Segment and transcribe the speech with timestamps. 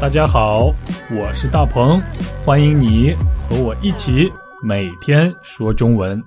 [0.00, 0.66] 大家好，
[1.10, 2.00] 我是大鹏，
[2.44, 4.30] 欢迎你和我一起
[4.62, 6.22] 每天说中文。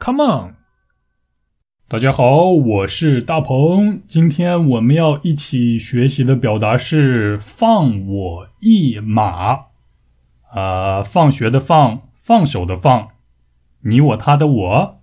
[0.00, 0.54] Come on！
[1.86, 9.66] 大家好，我是大鹏，今天我们要一起学习的表达是“放我一马”。
[10.52, 13.10] 啊，放学的放，放手的放，
[13.82, 15.00] 你我他的我，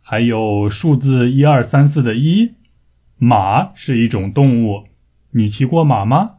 [0.00, 2.54] 还有数字一二三四的一。
[3.16, 4.84] 马是一种动物，
[5.32, 6.36] 你骑过马吗？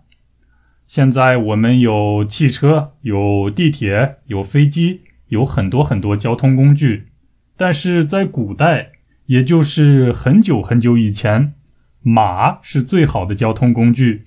[0.90, 7.10] 现在我们有汽车，有地铁，有飞机，有很多很多交通工具。
[7.56, 8.94] 但是在古代，
[9.28, 11.54] 也就是很久很久以前，
[12.02, 14.24] 马是最好的交通工具。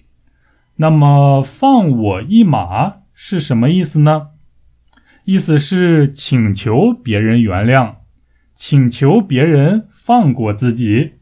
[0.77, 4.29] 那么“放我一马”是什么意思呢？
[5.25, 7.97] 意思是请求别人原谅，
[8.55, 11.15] 请求别人放过自己。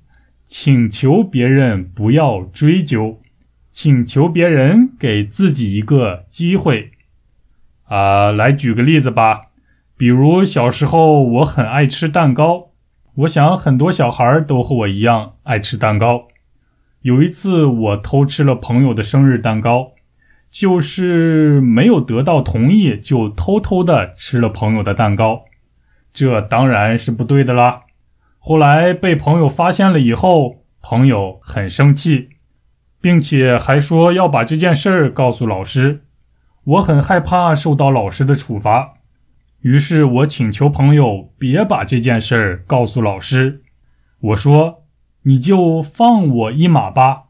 [0.45, 3.23] 请求别人不要追究，
[3.71, 6.93] 请求别人给自己一个机会。
[7.85, 9.49] 啊，来举个例子吧，
[9.97, 12.71] 比如小时候我很爱吃蛋糕，
[13.17, 16.29] 我想很多小孩都和我一样爱吃蛋糕。
[17.03, 19.93] 有一次我偷吃了朋友的生日蛋糕，
[20.51, 25.45] 就是没有得到同意就偷偷的吃了朋友的蛋糕，
[26.13, 27.83] 这当然是不对的啦。
[28.39, 32.29] 后来被朋友发现了以后，朋友很生气，
[33.01, 36.05] 并且还说要把这件事儿告诉老师。
[36.65, 38.95] 我很害怕受到老师的处罚，
[39.61, 43.63] 于是我请求朋友别把这件事儿告诉老师。
[44.21, 44.85] 我说
[45.25, 47.25] ：“你就放我一马吧，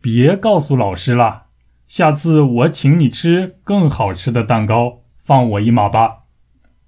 [0.00, 1.44] 别告诉老师了。
[1.86, 6.24] 下次我请你吃更好吃的蛋糕，放我一马吧。”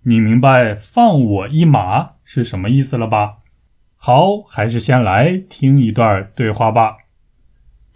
[0.03, 3.39] 你明白“放我一马”是什么意思了吧？
[3.97, 6.97] 好，还是先来听一段对话吧。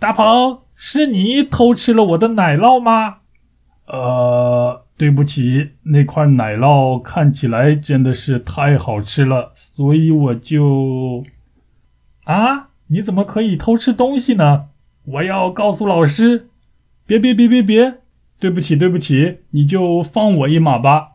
[0.00, 3.18] 大鹏，是你偷吃了我的奶酪吗？
[3.86, 11.24] 呃，对不起，那块奶酪看起来真的是太好吃了，所以我就……
[12.24, 14.68] 啊，你怎么可以偷吃东西呢？
[15.04, 16.48] 我要告诉老师！
[17.04, 17.98] 别别别别别！
[18.38, 21.08] 对不起对不起，你就放我一马吧。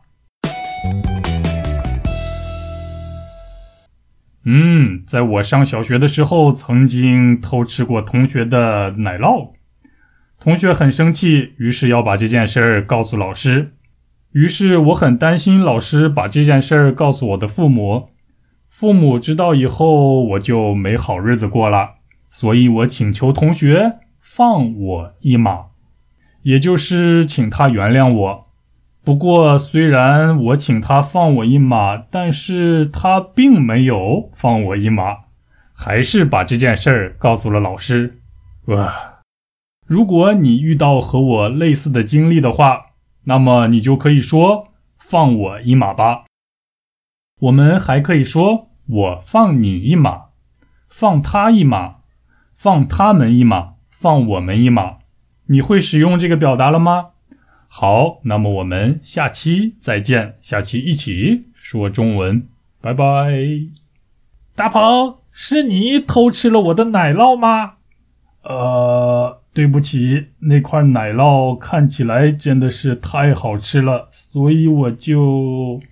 [4.48, 9.54] 嗯，在我上小学的时候，曾经偷吃过同学的奶酪，
[10.38, 13.72] 同学很生气，于是要把这件事儿告诉老师。
[14.30, 18.10] 于是我很担心老师把这件事儿告诉我的父母，
[18.70, 21.94] 父母知道以后，我就没好日子过了。
[22.30, 25.64] 所以我请求同学放我一马，
[26.42, 28.45] 也就是请他原谅我。
[29.06, 35.18] 不过，虽然我请他放我一马，但是他并没有放我一马，
[35.72, 38.18] 还是把这件事儿告诉了老师。
[38.64, 39.20] 哇！
[39.86, 42.86] 如果你遇到和我类似的经历的话，
[43.26, 46.24] 那么你就可以说“放我一马吧”。
[47.42, 50.30] 我们还可以说“我放你一马
[50.90, 51.98] ”，“放他一马
[52.56, 54.96] ”，“放他们一马”，“放我们一马”。
[55.46, 57.10] 你会使用这个表达了吗？
[57.78, 62.48] 好，那么我们下期再见，下期一起说中文，
[62.80, 63.04] 拜拜。
[64.54, 67.74] 大鹏，是你偷吃了我的奶酪吗？
[68.44, 75.82] 呃，对不起，那块奶酪看起来真的是太好吃了，所以我就……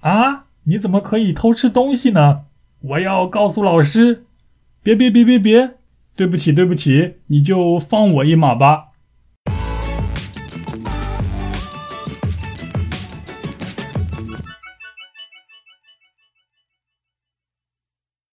[0.00, 2.44] 啊，你怎么可以偷吃东西呢？
[2.80, 4.24] 我要告诉老师！
[4.82, 5.72] 别别别别别！
[6.14, 8.92] 对不起对不起，你就放我一马吧。